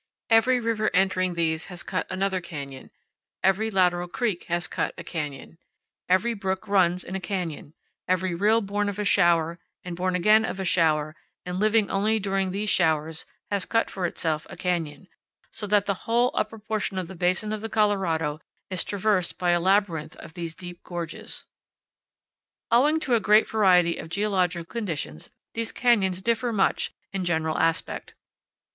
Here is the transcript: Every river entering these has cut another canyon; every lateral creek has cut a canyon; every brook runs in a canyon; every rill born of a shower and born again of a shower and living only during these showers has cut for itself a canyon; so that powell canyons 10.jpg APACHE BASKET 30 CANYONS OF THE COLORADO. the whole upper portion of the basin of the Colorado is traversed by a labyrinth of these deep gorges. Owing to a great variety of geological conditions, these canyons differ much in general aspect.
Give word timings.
Every 0.31 0.59
river 0.59 0.89
entering 0.95 1.35
these 1.35 1.65
has 1.65 1.83
cut 1.83 2.07
another 2.09 2.41
canyon; 2.41 2.89
every 3.43 3.69
lateral 3.69 4.07
creek 4.07 4.45
has 4.45 4.67
cut 4.67 4.95
a 4.97 5.03
canyon; 5.03 5.59
every 6.09 6.33
brook 6.33 6.67
runs 6.67 7.03
in 7.03 7.13
a 7.15 7.19
canyon; 7.19 7.75
every 8.07 8.33
rill 8.33 8.61
born 8.61 8.89
of 8.89 8.97
a 8.97 9.05
shower 9.05 9.59
and 9.83 9.95
born 9.95 10.15
again 10.15 10.43
of 10.43 10.59
a 10.59 10.65
shower 10.65 11.15
and 11.45 11.59
living 11.59 11.91
only 11.91 12.17
during 12.19 12.49
these 12.49 12.67
showers 12.71 13.27
has 13.51 13.67
cut 13.67 13.91
for 13.91 14.07
itself 14.07 14.47
a 14.49 14.57
canyon; 14.57 15.07
so 15.51 15.67
that 15.67 15.85
powell 15.85 15.85
canyons 15.85 15.85
10.jpg 15.85 15.85
APACHE 15.85 15.85
BASKET 15.85 15.85
30 15.85 15.85
CANYONS 15.85 15.85
OF 15.85 15.85
THE 15.85 15.85
COLORADO. 15.85 15.85
the 15.85 15.93
whole 15.99 16.31
upper 16.33 16.59
portion 16.59 16.97
of 16.97 17.07
the 17.07 17.15
basin 17.15 17.53
of 17.53 17.61
the 17.61 17.69
Colorado 17.69 18.41
is 18.71 18.83
traversed 18.83 19.37
by 19.37 19.51
a 19.51 19.59
labyrinth 19.59 20.15
of 20.15 20.33
these 20.33 20.55
deep 20.55 20.81
gorges. 20.83 21.45
Owing 22.71 22.99
to 23.01 23.13
a 23.13 23.19
great 23.19 23.47
variety 23.47 23.97
of 23.97 24.09
geological 24.09 24.65
conditions, 24.65 25.29
these 25.53 25.71
canyons 25.71 26.23
differ 26.23 26.51
much 26.51 26.91
in 27.13 27.23
general 27.23 27.59
aspect. 27.59 28.15